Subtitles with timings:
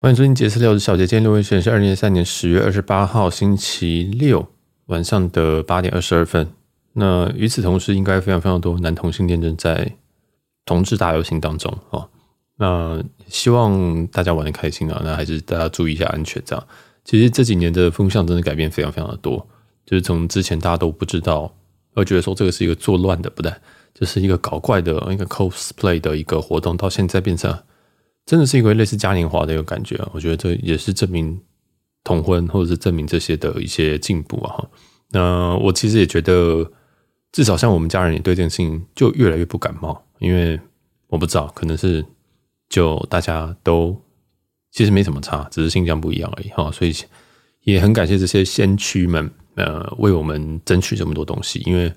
[0.00, 4.46] 欢迎收听杰斯聊小杰，今天录音时间是二零二三年十月二十八号星期六
[4.86, 6.48] 晚上的八点二十二分。
[6.92, 9.96] 那与此同时，应该非常非常多男同性恋正在
[10.64, 12.08] 同志大游行当中哦。
[12.58, 16.40] 那希望大家玩得开心啊，那还是大家注意一下安全。
[16.46, 16.64] 这样，
[17.04, 19.44] 其实这几年的风向真的改变非常非常的多，
[19.84, 21.52] 就是从之前大家都不知道，
[21.94, 23.52] 而觉得说这个是一个作乱的，不对，
[23.92, 27.52] 就是一个搞怪的一个 cosplay 的一个活动，到现在变成。
[28.28, 30.10] 真的是一个类似嘉年华的一个感觉啊！
[30.12, 31.40] 我觉得这也是证明
[32.04, 34.68] 同婚或者是证明这些的一些进步啊！
[35.12, 36.70] 那我其实也觉得，
[37.32, 40.60] 至少像我们家人也对这件事情就越来越不感冒，因为
[41.06, 42.04] 我不知道，可能是
[42.68, 43.98] 就大家都
[44.72, 46.70] 其实没什么差，只是性向不一样而已哈。
[46.70, 46.94] 所以
[47.62, 51.62] 也很感谢这些先驱们，呃，为我们争取这么多东西。
[51.64, 51.90] 因为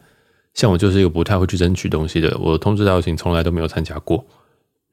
[0.53, 4.25] 像我就是一个不太会去争取东西的，我通知邀请从来都没有参加过。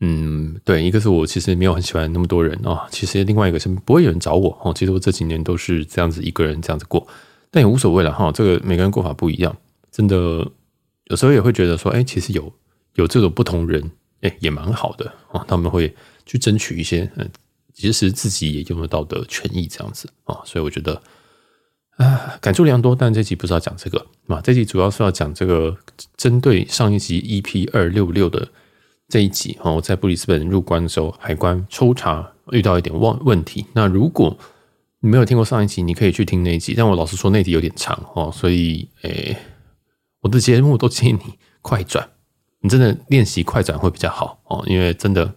[0.01, 4.73] 嗯，对，一个是我其实没有很喜欢那么多人哦，其实另外一个是不会有人找我哦。
[4.73, 7.05] 其实我这几年都是这样子一个人这样子过，
[7.51, 8.31] 但也无所谓了哈。
[8.31, 9.57] 这个每个人过法不一样，
[9.91, 10.17] 真的
[11.07, 12.53] 有时候也会觉得说，哎，其实有
[12.95, 15.45] 有这种不同人，哎，也蛮好的哦。
[15.49, 15.93] 他们会
[16.25, 17.29] 去争取一些嗯，
[17.75, 20.39] 其实自己也用得到的权益这样子啊。
[20.45, 21.03] 所以我觉得
[21.97, 22.95] 啊，感触良多。
[22.95, 25.77] 但这集不是要讲这个啊，这集主要是要讲这个
[26.17, 28.47] 针对上一集 EP 二六六的。
[29.09, 33.65] 这一集哈，我在布里斯本入关的时候，海关抽查遇到一点问问题。
[33.73, 34.37] 那如果
[35.01, 36.75] 你没有听过上一集，你可以去听那一集。
[36.77, 39.35] 但我老实说，那集有点长哦，所以诶，
[40.21, 42.07] 我的节目都建议你快转，
[42.61, 45.33] 你真的练习快转会比较好哦，因为真的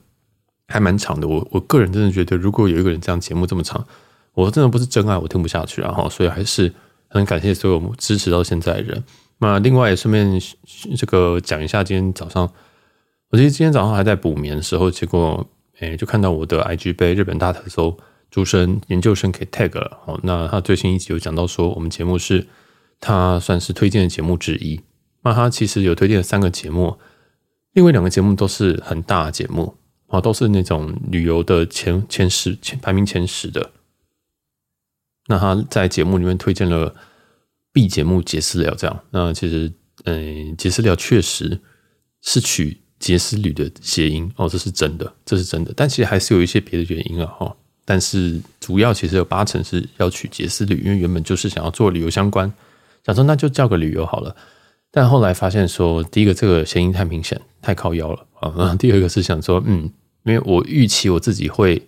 [0.67, 1.25] 还蛮长的。
[1.25, 3.87] 我我个人真的觉得，如果有一个人这样节目这么长，
[4.33, 6.09] 我真的不是真爱，我听不下去啊哈。
[6.09, 6.73] 所以还是
[7.07, 9.01] 很感谢所有支持到现在的人。
[9.37, 10.41] 那另外也顺便
[10.97, 12.51] 这个讲一下，今天早上。
[13.31, 17.97] 我其实今天早上还在补眠的时候，结果诶，就看到我的 IG 被日本大特搜
[18.29, 19.99] 主持人研究生给 tag 了。
[20.05, 22.45] 哦，那他最新一集有讲到说，我们节目是
[22.99, 24.81] 他算是推荐的节目之一。
[25.23, 26.97] 那他其实有推荐了三个节目，
[27.71, 29.75] 另外两个节目都是很大的节目，
[30.07, 33.71] 啊，都是那种旅游的前前十前排名前十的。
[35.27, 36.93] 那他在节目里面推荐了
[37.71, 38.99] B 节目杰斯聊这样。
[39.11, 39.71] 那其实，
[40.03, 41.61] 嗯，杰斯聊确实
[42.21, 42.81] 是取。
[43.01, 45.73] 杰斯旅的谐音哦，这是真的，这是真的。
[45.75, 47.53] 但其实还是有一些别的原因啊，哈。
[47.83, 52.49] 但是主要其实有八成是要取杰斯旅，因为原本就是想要做旅游相关，
[53.03, 54.33] 想说那就叫个旅游好了。
[54.91, 58.75] 但后来发现说，第一个这个谐音太明显，太靠腰了啊。
[58.79, 59.89] 第二个是想说，嗯，
[60.23, 61.81] 因为我预期我自己会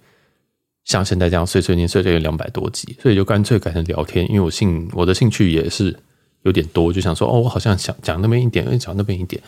[0.84, 4.26] 像现在这样碎碎念，碎碎念两百多集，所以就干脆改成聊天。
[4.30, 5.96] 因为我兴我的兴趣也是
[6.42, 9.42] 有点多，就想说哦，我好像想讲那边一点，讲那边一点。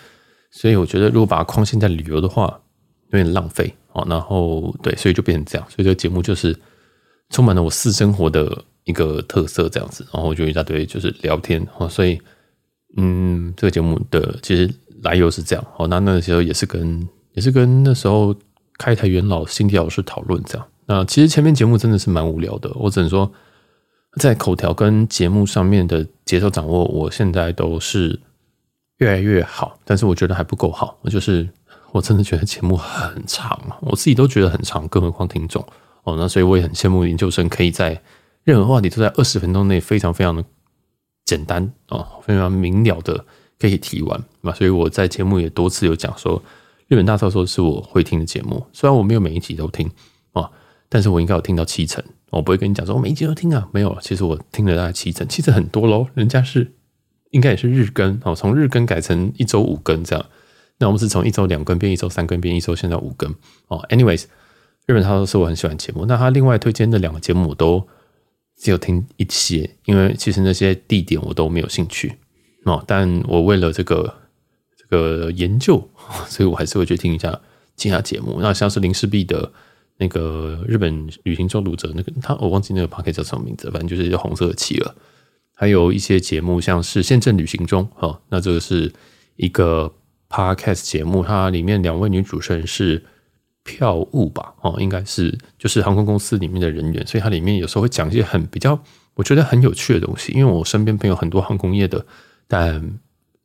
[0.52, 2.62] 所以我觉得，如果把它框限在旅游的话，
[3.10, 4.06] 有点浪费哦。
[4.10, 5.68] 然后对，所以就变成这样。
[5.70, 6.58] 所以这个节目就是
[7.30, 10.08] 充满了我私生活的一个特色，这样子。
[10.14, 11.90] 然后就一大堆就是聊天哦。
[11.90, 12.18] 所以
[12.96, 14.74] 嗯，这个节目的其实
[15.04, 15.86] 来由是这样哦。
[15.88, 18.34] 那那时候也是跟也是跟那时候
[18.78, 20.66] 开台元老辛迪老师讨论这样。
[20.86, 23.30] 那其实前面节目真的是蛮无聊的，我只能说
[24.22, 28.22] 在口条跟节目上面的节奏掌握，我现在都是。
[28.98, 30.98] 越来越好，但是我觉得还不够好。
[31.02, 31.48] 我就是
[31.92, 35.66] 我真的觉得节目很长，我自己都觉得很长，更何况听众
[36.04, 36.16] 哦。
[36.18, 38.02] 那所以我也很羡慕研究生可以在
[38.44, 40.44] 任何话题都在二十分钟内非常非常的
[41.26, 43.26] 简单哦，非常明了的
[43.60, 44.24] 可以提完。
[44.42, 46.42] 那所以我在节目也多次有讲说，
[46.88, 49.92] 日本大特搜是我会听的节目，虽然我没有每一集都听
[50.32, 50.50] 啊，
[50.88, 52.04] 但是我应该有听到七成。
[52.30, 56.74] 我不会跟你讲说我每一集都听啊，没有，其实我听了大概七成，七成很多喽，人家是。
[57.32, 60.26] 应该也是日更哦，从日更改成一周五更这样。
[60.78, 63.34] 那我们是从一周两更变一周三更变一周现在五更
[63.68, 63.86] 哦。
[63.90, 64.24] Anyways，
[64.86, 66.06] 日本大特搜我很喜欢节目。
[66.06, 67.88] 那他另外推荐的两个节目我都
[68.58, 72.16] 只有听一些，因为其实那些地点我都没有兴趣
[72.66, 72.84] 哦。
[72.86, 74.14] 但我为了这个
[74.78, 75.90] 这个研究，
[76.28, 77.40] 所以我还是会去听一下
[77.78, 78.40] 其他节目。
[78.42, 79.50] 那像是林氏璧的
[79.98, 84.96] 那个日本旅行中读者那个他，我忘记那个 podcast 叫什么名字，反正就是一个红色的企鹅。
[85.58, 88.92] 还有一些节目，像是现正旅行中，哈，那这个是
[89.38, 89.90] 一个
[90.30, 93.02] podcast 节目，它里面两位女主持人是
[93.64, 98.78] 票务吧，哦，应该是就是航空公司里面的人员，所以它里面有时候会讲一些很比较
[99.14, 102.06] 我觉得很有趣的东西，因为我身边朋友很多航空业的，
[102.50, 103.00] 但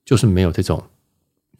[0.04, 0.82] 就是没有这种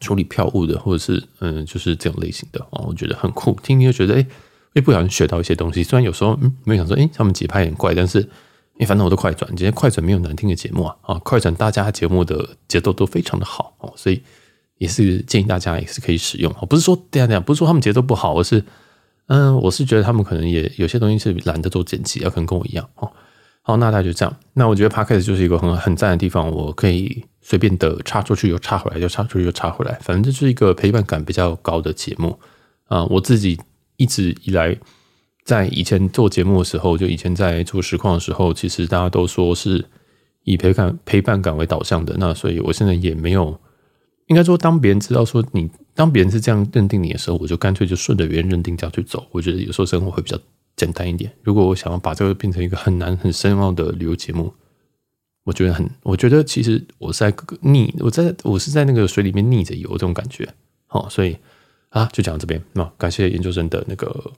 [0.01, 4.27] 处理票务的，或者是嗯，就是这种类型的哦，我觉得很酷，听听就觉得哎，
[4.75, 8.27] 会不小心学到一些东西，虽然有时候嗯，没有想说哎，他们节拍很怪，但是。
[8.81, 10.95] 哎，反正我都快转，今天快转没有难听的节目啊！
[11.03, 14.19] 啊，快转大家节目的节奏都非常的好哦，所以
[14.79, 16.51] 也是建议大家也是可以使用。
[16.67, 18.65] 不是说这样这样，不是说他们节奏不好，而是
[19.27, 23.11] 嗯，我是觉得他们可能也有些东西是懒得做剪辑，要可能跟我一样哦。
[23.61, 24.35] 好，那大家就这样。
[24.53, 32.39] 那我觉得 Podcast 就是一个很很赞的地方，我可以随便的插出去又插回来，又插出去又插回来，反正这是一个陪伴感比较高的节目
[32.87, 33.05] 啊。
[33.05, 33.59] 我自己
[33.97, 34.75] 一直以来
[35.43, 39.85] 在以前做节目的时候，就以前在做实况的时候，其实大家都说是
[40.43, 42.15] 以陪伴陪伴感为导向的。
[42.17, 43.59] 那所以我现在也没有，
[44.27, 49.25] 应该说当别人知道说你，当别人是这样认定你的时候，我就干脆就顺着别人认定这样去走。
[49.31, 50.37] 我觉得有时候生活会比较。
[50.77, 51.31] 简单一点。
[51.43, 54.51] 如果我想要把这个变成一个很难、很深奥的旅游节目，
[55.43, 60.47] 我觉得很，我觉得其实我是在逆，我在我是在那个水里面逆着游这种感觉。
[60.87, 61.37] 好，所以
[61.89, 62.59] 啊，就讲到这边。
[62.73, 64.31] 那感谢研究生的那个，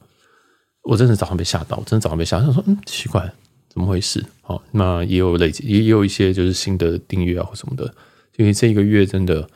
[0.84, 3.34] 我真的早上被吓到，真的早上被吓到，说嗯，奇怪，
[3.70, 4.24] 怎么回事？
[4.42, 7.94] 好，那也有累积，也有一些就是新的订阅啊或什么的。
[8.38, 9.50] 因为这一个月真的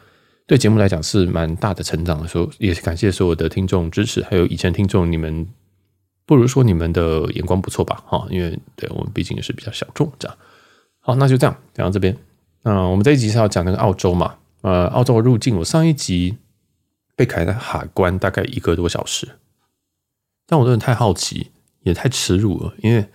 [0.46, 5.48] 对节目来讲是蛮大的成长的时候，也感谢所有的听众支持，还有以前听众你们。
[6.30, 10.38] 不如说你们的眼光不错吧，哈，因为对我们毕竟也是比较小众，这样。
[11.00, 12.14] 好，那就这样讲到这边。
[12.64, 16.36] 那我们这一集是要讲那个澳洲嘛，呃，澳洲入境，我上一集
[17.16, 19.26] 被卡在海关大概一个多小时，
[20.48, 21.52] 但我真的太好奇，
[21.84, 23.06] 也太耻辱了，因为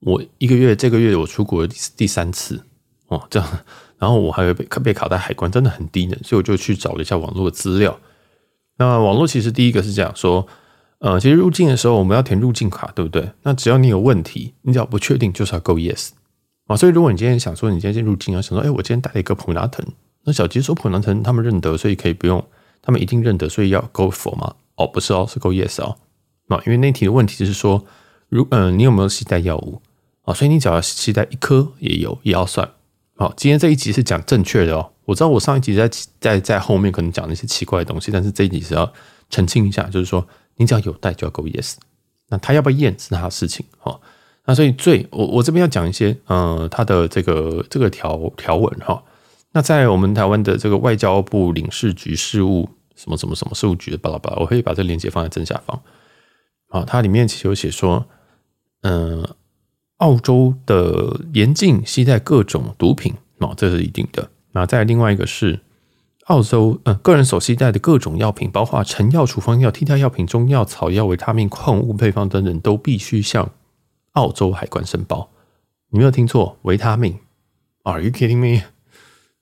[0.00, 2.62] 我一个月这个月我出国第第三次
[3.08, 3.48] 哦，这样，
[3.98, 7.98] 然后我还会被被卡在海关，真的很低能，所以我就去找了一下网络的资料。
[8.76, 10.46] 那网络其实第一个是这样说。
[11.00, 13.30] 呃，其实入境的时候我们要填入境卡，对不对？
[13.42, 16.08] 那只要你有问题，你只要不确定，就是要 go yes
[16.66, 16.76] 啊。
[16.76, 19.86] 所以如果你今天想说你今天入境啊，想说哎，我今天带了一个普拿疼，
[20.24, 22.44] 那小吉说普拿疼他们认得，所以可以不用，
[22.82, 24.56] 他们一定认得，所以要 go for 吗？
[24.74, 25.96] 哦，不是哦，是 go yes 哦。
[26.48, 27.84] 啊，因为那题的问题是说，
[28.28, 29.80] 如嗯、你有没有携带药物
[30.24, 30.34] 啊？
[30.34, 32.68] 所以你只要携带一颗也有也要算。
[33.16, 34.90] 好，今天这一集是讲正确的哦。
[35.04, 35.90] 我知道我上一集在
[36.20, 38.92] 在在后面可能讲那些奇怪的东西，但是这一集是要
[39.30, 40.26] 澄清一下，就是说。
[40.60, 41.74] 你只要有带就要勾 yes，
[42.30, 43.96] 那他要不要验是他的事情哈。
[44.44, 49.00] 那所以最我我这边要讲一些呃他的这个这个条条文哈。
[49.52, 55.80] 那在我们台湾的这个外交部领事局事务什么什么什么事务局的巴拉巴拉，我可以把这个链接放在正下方。
[56.68, 58.06] 好，它里面其实有写说，
[58.82, 59.26] 嗯、
[59.96, 64.30] 澳洲的严禁携带各种毒品哦，这是一定的。
[64.52, 65.60] 那再另外一个是。
[66.28, 73.50] 澳洲，嗯，个人所携带的各种药品，包括成药、处方药、替代药品、中药、草药、维他命、矿物配方等等，都必须向
[74.12, 75.30] 澳洲海关申报。
[75.88, 77.18] 你没有听错，维他命。
[77.84, 78.64] Are you kidding me？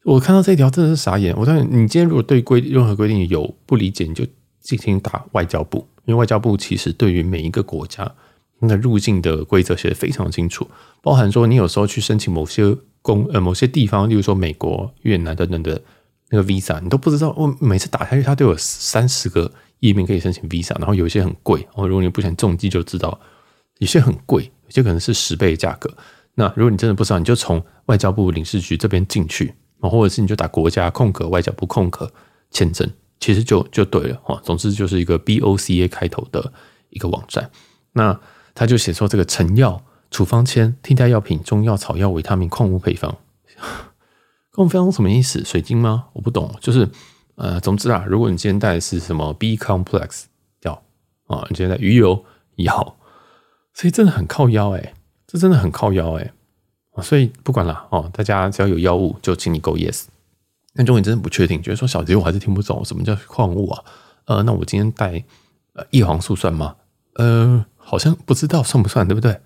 [0.05, 1.35] 我看到这条真的是傻眼。
[1.37, 4.25] 我当然，你今天如果对规任何规定有不理解，你就
[4.61, 8.11] 进行打外交部，因为外交部其实对于每一个国家
[8.61, 10.67] 那入境的规则写得非常清楚，
[11.03, 15.81] 包含说你有时候去申请某些公呃某些地方，例如说美国、越南等等的。
[16.29, 19.49] 那个 Visa 你都不知道，我每次打开去，它都有三十个
[19.79, 23.21] 页面可以申请 Visa，然后有一些很贵，哦，如果你不想中计就知道，
[23.79, 25.89] 有些很贵，有些可能是十倍的价格。
[26.35, 32.13] 那如果你真的不知道，你就从外交部领事局这边进去，或者是你就打国家空格外交部空格
[32.51, 36.53] 签证，其实就就对了，哦，总之就是一个 BOCA 开头的
[36.91, 37.51] 一个网站。
[37.93, 38.19] 那
[38.55, 43.17] 他就写说这个成药、处方签、替代药品、中药、草药、维他命、矿物配方。
[44.53, 45.45] 矿物配方什么意思？
[45.45, 46.07] 水晶吗？
[46.13, 46.55] 我不懂。
[46.61, 46.89] 就是
[47.37, 50.25] 呃，总之啊，如果你今天带的是什么 B complex
[50.63, 50.83] 药
[51.27, 52.25] 啊，你今天带鱼油
[52.57, 52.97] 药，
[53.75, 54.95] 所以真的很靠腰哎、欸，
[55.27, 57.03] 这真的很靠腰哎、欸。
[57.03, 60.05] 所以不管了哦，大家只要有药物就请你 go yes。
[60.77, 63.85] 但中文真的不确定，觉得说小杰我还是听不懂什么叫矿物啊，
[64.27, 65.25] 呃，那我今天带
[65.73, 66.77] 呃叶黄素算吗？
[67.15, 69.41] 呃，好像不知道算不算，对不对？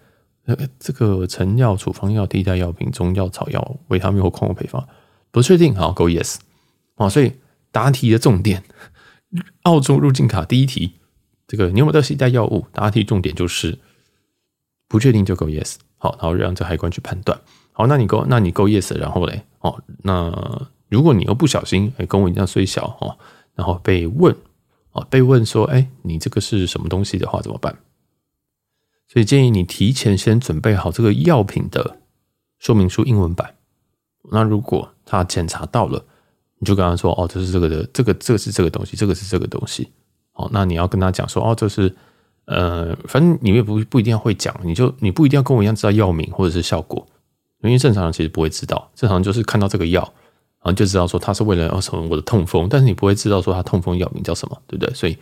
[0.47, 4.87] 呃，这个成药、处方药、替代药品、中药、草药、维他命或矿物配方。
[5.31, 6.39] 不确定，好，勾 yes，
[6.97, 7.35] 啊，所以
[7.71, 8.65] 答题的重点，
[9.63, 10.95] 澳洲入境卡第一题，
[11.47, 12.67] 这个你有没有携带药物？
[12.73, 13.79] 答题重点就是
[14.89, 17.39] 不确定就勾 yes，好，然后让这海关去判断。
[17.71, 23.17] 好，那你勾，那你勾 yes，然后嘞，哦，那如果你又不小心，哎，跟我一样虽小哦，
[23.55, 24.37] 然后被问，
[24.93, 27.79] 哦，被问说，哎，你这个是什么东西的话怎么办？
[29.09, 31.99] 所以建议你提前先准备好这个药品的
[32.59, 33.55] 说明书英文版。
[34.31, 36.05] 那如果他检查到了，
[36.59, 39.89] 你就跟他说：“哦，这是这个的，这个这个是这个东西，这个是这个东西。”
[40.35, 41.95] 哦，那你要跟他讲说：“哦，这是
[42.45, 47.07] 呃，反正你也不不一定要会讲，你就你不一定要跟我一样知道药名或者是效果，
[47.63, 50.13] 因为正常人其实不会知道，正常人就是看到这个药，
[50.63, 54.95] 然后就知道说它是为了要什么我的痛风，但是你不会知道说它痛风药名叫什么，对不对？
[54.95, 55.17] 所以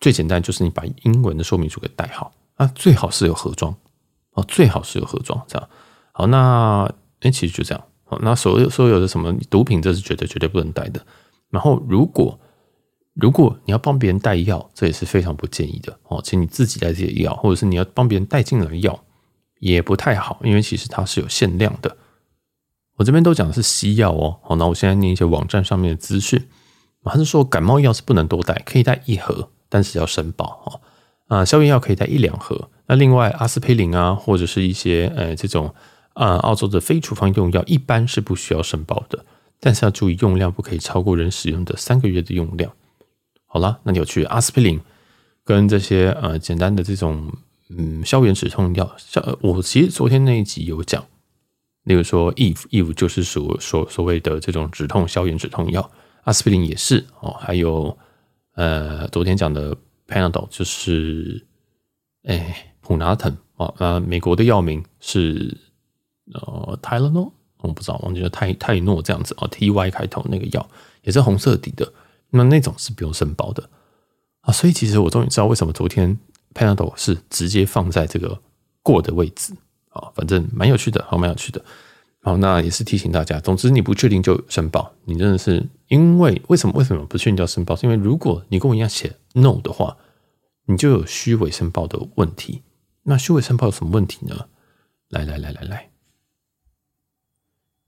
[0.00, 3.74] 最简单就是你把英文的说明书给带好啊，最好是有盒装
[4.32, 5.68] 哦，最好是有盒装这样。
[6.12, 6.90] 好，那
[7.20, 7.84] 哎，其实就这样。
[8.04, 11.04] 好那所有所有的什么毒品，这是绝对绝对不能带的。
[11.50, 12.38] 然后，如果
[13.14, 16.20] 如果你要帮别人带药，这也是非常不建议的哦。
[16.24, 18.98] 请你自己带这些药，或者是你要帮别人带进来药，
[19.60, 21.96] 也不太好，因为其实它是有限量的。
[22.98, 24.36] 我这边都讲的是西药哦。
[24.42, 26.46] 好，那我现在念一些网站上面的资讯。
[27.04, 30.80] 他是说感冒药是不能多带，可以带一盒，但是要申报哦。
[31.28, 32.68] 啊，消炎药可以带一两盒。
[32.86, 35.74] 那另外阿司匹林啊，或者是一些呃这种
[36.12, 39.24] 啊澳洲的非处方用药，一般是不需要申报的，
[39.58, 42.70] 但是要注意用量不可以超过人使用的三个月的用量。
[43.46, 44.78] 好了，那你有去阿司匹林
[45.44, 47.32] 跟这些呃简单的这种
[47.70, 51.02] 嗯消炎止痛药，像我其实昨天那一集有讲，
[51.88, 55.90] 例如说 Eve，Eve 就是所所所谓的这种止痛消炎止痛药，
[56.24, 57.96] 阿司匹林也是哦，还有
[58.56, 59.74] 呃昨天讲的
[60.06, 61.46] Panadol 就是
[62.24, 65.56] 哎普拿疼哦，那美国的药名是
[66.34, 70.68] 呃 Tylenol，我不知道忘记了泰泰诺这样子哦，T Y 开头那个药
[71.02, 71.90] 也是红色底的。
[72.30, 73.70] 那那种是不用申报的
[74.42, 76.18] 啊，所以其实我终于知道为什么昨天
[76.52, 78.38] Panadol 是直接放在这个
[78.82, 79.54] 过的位置
[79.98, 81.62] 啊，反正蛮有趣的，好，蛮有趣的。
[82.20, 87.76] 好，那也是提醒大家，总之你不确定就申报，你真的是因为为什么为什么不确定就要申报？
[87.76, 89.96] 是因为如果你跟我一样写 No 的话，
[90.66, 92.62] 你就有虚伪申报的问题。
[93.04, 94.46] 那虚伪申报有什么问题呢？
[95.08, 95.90] 来来来来来。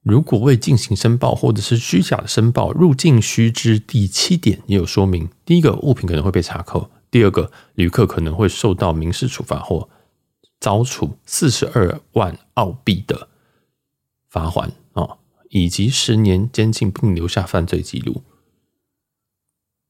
[0.03, 9.91] 如果未进行申报或者是虚假的申报，入境须知第七点也有说明：第一个，物品可能会被查扣；第二个，旅客可能会受到民事处罚或
[10.61, 13.29] 遭处四十二万澳币的
[14.29, 15.17] 罚款啊，
[15.49, 18.23] 以及十年监禁并留下犯罪记录。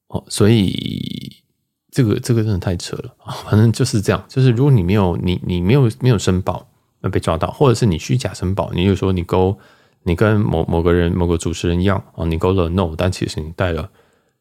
[0.07, 1.43] 哦，所以
[1.91, 3.33] 这个这个真的太扯了啊！
[3.45, 6.67] 反正就是这样，就是如果你没有你你没有没有申报，
[7.01, 9.59] 那被抓到，或者是你虚假申报，你就说你勾。
[10.03, 13.87] 你跟某某个人、某个主持人一样哦，你勾了 no，但其实你带了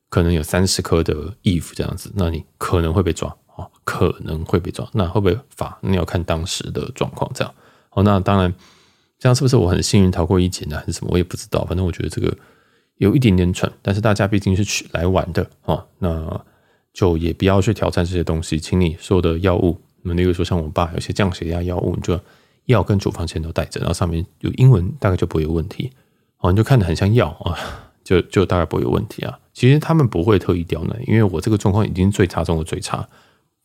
[0.09, 3.37] 可能有三十颗的 if 这样子，那你可能会被抓
[3.85, 4.89] 可能会被抓。
[4.93, 5.79] 那会不会罚？
[5.81, 7.55] 你要看当时的状况这样。
[7.91, 8.55] 哦，那当然，
[9.19, 10.77] 这样是不是我很幸运逃过一劫呢？
[10.79, 11.11] 还是什么？
[11.13, 11.65] 我也不知道。
[11.65, 12.37] 反正我觉得这个
[12.97, 16.41] 有一点点蠢，但是大家毕竟是去来玩的哦，那
[16.93, 18.59] 就也不要去挑战这些东西。
[18.59, 22.19] 请你所有的药物，那么例如说像我爸有些降血压药物，你就。
[22.67, 25.91] 药跟处方箋都带着，然后上面有英文，大概就不会有问题。
[26.39, 27.59] 哦，你就看得很像药啊，
[28.05, 29.37] 就就大概不会有问题啊。
[29.53, 33.09] 其实他们不会特意刁难，因为我这个状况已经最差中的最差。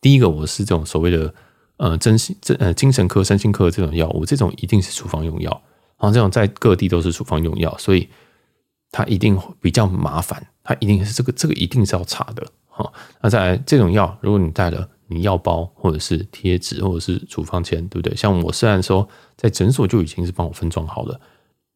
[0.06, 1.34] 第一个，我是这种所谓的
[1.78, 5.50] 呃，真心这呃精神科、身心科这种药物，这种一定是处方用药，
[5.98, 8.08] 然后这种在各地都是处方用药，所以
[8.92, 12.46] 它一定比较麻烦，它一定是这个这个一定是要查的。
[12.68, 14.88] 好，那再来这种药，如果你带了。
[15.08, 18.16] 你药包或者是贴纸或者是处方签，对不对？
[18.16, 21.20] 像我虽然说在诊所就已经是帮我分装好了，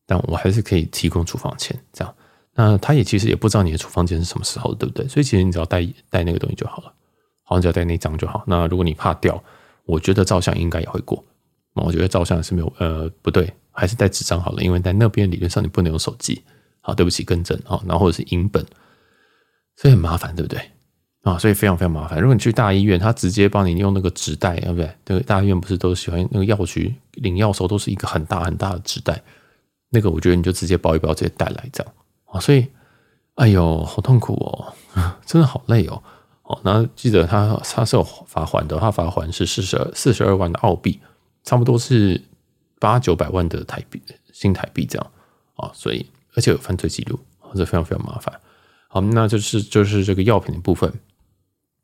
[0.04, 1.80] 但我还是可以提供处方签。
[1.92, 2.14] 这样，
[2.54, 5.06] 那他也其实也不知道你的处方签是什么时候，对不对？
[5.06, 6.92] 所以其实你只要带带那个东西就好了，
[7.50, 8.44] 好，你只要带那张就好。
[8.46, 9.42] 那如果你怕掉，
[9.84, 11.22] 我觉得照相应该也会过。
[11.74, 16.40] 我觉得照相是没有呃不对，还是带纸张好了，因为在那边理论上你不能用手机。
[16.80, 17.82] 好，对不起，更正啊。
[17.84, 18.64] 然后或者是影本，
[19.74, 20.60] 所以很麻烦，对不对？
[21.22, 22.20] 啊，所以非常非常麻烦。
[22.20, 25.20] 如果你去大医院，他直接帮你用那个纸袋，对不对？
[25.22, 29.20] 大医院不是都喜欢那个药局领药的时候都是一个很大很大的纸袋，
[29.90, 31.92] 那个我觉得你就直接包一包，直接带来这样
[32.26, 32.38] 啊。
[32.38, 32.66] 所以，
[33.34, 34.72] 哎呦，好痛苦哦，
[35.26, 36.02] 真的好累哦。
[36.50, 40.98] 哦，那记得他他是有罚款的，他罚款是四十二四十二万的澳币，
[41.44, 42.20] 差不多是
[42.80, 44.02] 八九百万的台币
[44.32, 45.12] 新台币这样
[45.54, 45.70] 啊。
[45.72, 46.04] 所以，
[46.34, 47.20] 而且有犯罪记录，
[47.54, 48.40] 这非常非常麻烦。
[48.88, 50.92] 好，那就是就是这个药品的部分。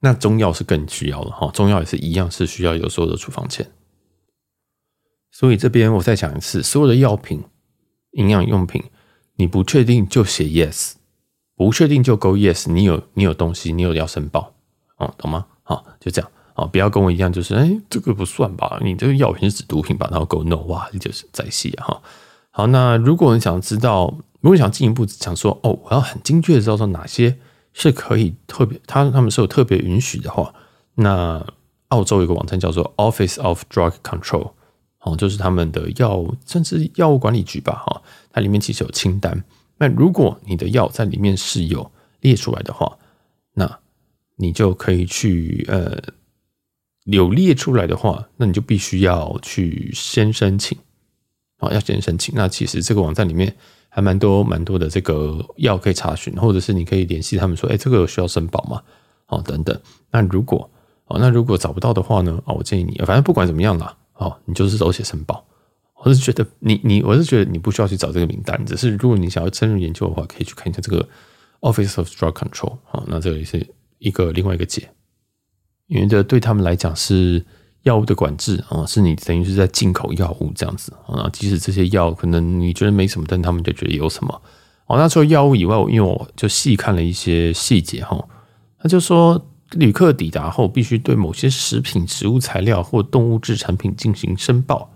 [0.00, 3.70] 那中药是更需要的哈，中药也是一样是需要有所有的处方签。
[5.30, 7.44] 所以这边我再讲一次，所有的药品、
[8.12, 8.82] 营养用品，
[9.36, 10.94] 你不确定就写 yes，
[11.54, 12.68] 不确定就勾 yes。
[12.72, 14.55] 你有你有东西，你有要申报
[14.96, 15.46] 哦，懂吗？
[15.62, 18.78] 好，就这样啊，不要跟我一样，就是哎，这个不算吧？
[18.82, 20.08] 你这个药品是指毒品吧？
[20.10, 22.02] 然后勾 no，哇，你就是在戏啊哈。
[22.50, 27.38] 好，那如果你想知道，如果你想进一步想说哦，我要很精确的知道说哪些。
[27.78, 30.54] 是可以特别，他他们是有特别允许的话，
[30.94, 31.46] 那
[31.88, 34.52] 澳洲有个网站叫做 Office of Drug Control，
[35.02, 38.00] 哦，就是他们的药，甚至药物管理局吧，哈，
[38.32, 39.44] 它里面其实有清单。
[39.76, 42.96] 那如果你的药在里面是有列出来的话，
[43.52, 43.78] 那
[44.36, 46.00] 你就可以去，呃，
[47.04, 50.78] 有列出来的话，那你就必须要去先申请，
[51.58, 52.34] 哦，要先申请。
[52.36, 53.56] 那其实这个网站里面。
[53.88, 58.82] 还蛮多蛮多的这个药可以查询，或者是你可以联系他们说，哎，这个需要申报吗？
[59.28, 59.80] 哦，等等。
[60.10, 60.70] 那如果
[61.06, 62.38] 哦，那如果找不到的话呢？
[62.44, 65.42] 哦，我建议你，反正不管怎么样啦，哦，你就是手写申报。
[66.02, 71.08] 我是觉得你你，我是觉得你不需要去找这个名单，只是如果你想要深入研究的话，可以去看一下这个
[71.60, 73.66] Office of Drug Control，好，那这里是
[73.98, 74.90] 一个另外一个解，
[75.86, 77.44] 因为这对他们来讲是
[77.82, 84.42] 药物的管制啊，是你等于是在进口药物这样子啊，即使这些药可能你觉得没什么，但他们就觉得有什么。
[84.86, 88.28] 哦，那除了药物以外，因为我就细看了一些细节哈，
[88.78, 94.92] 他就说旅客抵达后必须对某些食品、植物材料或动物制产品进行申报。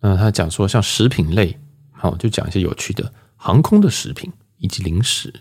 [0.00, 1.58] 那他讲说，像食品类，
[1.92, 5.32] 好，就讲一些有趣的航空的食品以及零食。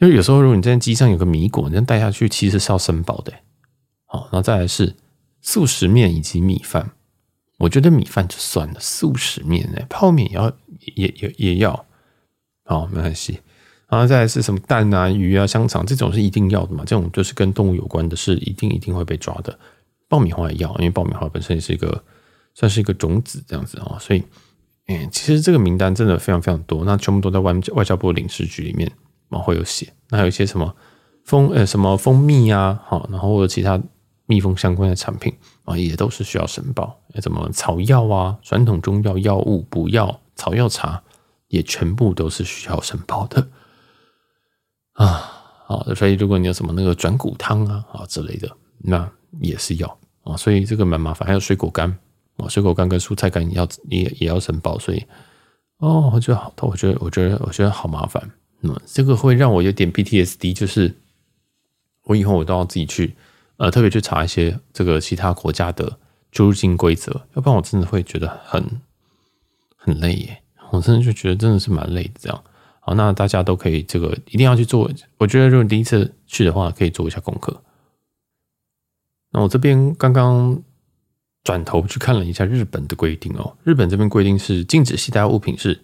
[0.00, 3.32] 就是有时候如果你在机上有个米果，你这样带下去，其实是要申报的。
[4.06, 4.94] 好，然后再来是
[5.42, 6.92] 速食面以及米饭。
[7.58, 10.52] 我觉得米饭就算了，速食面呢，泡面也要
[10.94, 11.84] 也也也要。
[12.64, 13.40] 好，没关系。
[13.88, 16.84] 然后再来是什么蛋啊、鱼啊、香肠这种是一定要的嘛？
[16.86, 19.58] 这种就是跟动物有关的，是一定一定会被抓的。
[20.08, 22.04] 爆米花也要，因为爆米花本身也是一个
[22.54, 23.98] 算是一个种子这样子啊。
[23.98, 24.22] 所以，
[24.86, 28.90] 嗯，其实这个名单真的非常非常多，那全部都在外外交部领事局里面
[29.30, 29.92] 啊会有写。
[30.10, 30.74] 那还有一些什么
[31.24, 33.80] 蜂呃什么蜂蜜啊，好，然后或者其他
[34.26, 37.00] 蜜蜂相关的产品啊，也都是需要申报。
[37.20, 41.02] 什么草药啊、传统中药药物、补药、草药茶。
[41.48, 43.48] 也全部都是需要申报的
[44.92, 45.06] 啊，
[45.64, 51.26] 好，所以如果你有什么那个转骨汤啊啊之类的，那也是要啊，所以这个蛮麻烦。
[51.26, 51.88] 还有水果干
[52.36, 55.02] 啊，水果干跟蔬菜干也要也也要申报，所以
[55.78, 58.30] 哦，我觉得好，我觉得我觉得我觉得好麻烦。
[58.60, 60.94] 那么这个会让我有点 PTSD，就是
[62.04, 63.14] 我以后我都要自己去
[63.56, 65.98] 呃特别去查一些这个其他国家的
[66.32, 68.64] 出入境规则，要不然我真的会觉得很
[69.76, 70.42] 很累耶。
[70.70, 72.44] 我真的就觉得真的是蛮累的，这样。
[72.80, 74.90] 好，那大家都可以这个一定要去做。
[75.18, 77.62] 我觉得如果第一次去的话，可以做一下功课。
[79.30, 80.62] 那我这边刚刚
[81.44, 85.80] 转头去看了一下日本的规定哦，日本这边规定是禁止携带物品是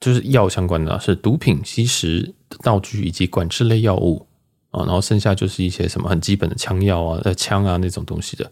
[0.00, 4.26] 就是药相关的，是毒品、吸食道具以及管制类药物
[4.70, 8.44] 啊，然后剩下就是一些什么很基本的枪药啊、呃枪啊那种东西的。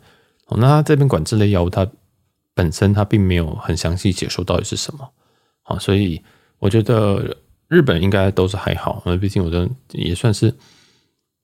[0.46, 1.86] 哦，那它这边管制类药物，它
[2.54, 5.08] 本身它并没有很详细解说到底是什么。
[5.62, 6.22] 啊，所以
[6.58, 7.36] 我觉得
[7.68, 10.54] 日本应该都是还好，因为毕竟我的也算是，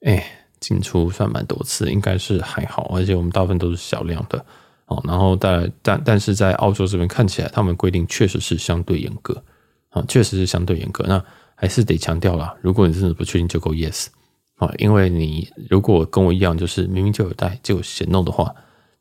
[0.05, 0.25] 哎，
[0.61, 4.45] 进出算蛮多次，应该是还好，而且我们大部分都是小量的，
[4.85, 9.43] 哦，然后但但但是在澳洲这边看起来，他们规定确实是相对严格，
[9.93, 11.05] 啊，确实是相对严格。
[11.07, 11.23] 那
[11.55, 14.07] 还是得强调啦，如果你真的不确定，就勾 yes，
[14.55, 18.53] 啊，因为你如果跟我一样，就是明明就有带，就写 no 的话，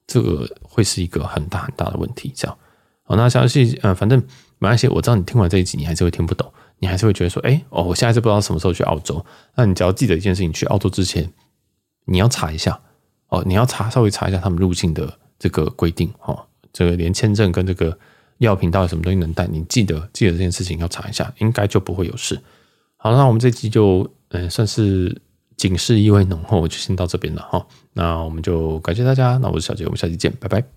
[0.07, 2.57] 这个会是一个很大很大的问题，这样。
[3.03, 4.23] 好，那详细，呃，反正。
[4.59, 9.27] 马来西亚，我知道你听完这一集，你还是会听不懂，你还是会觉得说，哎，哦，我现在是不知道什么时候去澳洲。
[9.57, 11.29] 那你只要记得一件事情，去澳洲之前，
[12.05, 12.81] 你要查一下，
[13.27, 17.99] 哦，你要查稍微查一下他们入境的这个规定，哦，这个连签证跟这个
[18.43, 22.39] 药品到底什么东西能带，你记得记得这件事情要查一下，应该就不会有事。
[22.97, 25.21] 好，那我们这期就，嗯，算是
[25.57, 27.67] 警示意味浓厚，就先到这边了哈。
[27.93, 30.73] 那我们就感谢大家，那我是小杰，我们下期见，拜拜。